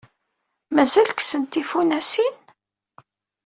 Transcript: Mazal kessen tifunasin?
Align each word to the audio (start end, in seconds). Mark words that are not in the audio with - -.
Mazal 0.75 1.09
kessen 1.17 1.43
tifunasin? 1.51 2.35